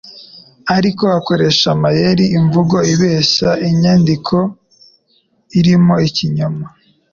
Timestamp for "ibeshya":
2.93-3.49